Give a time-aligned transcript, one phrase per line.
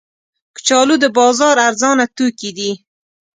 [0.55, 2.71] کچالو د بازار ارزانه توکي دي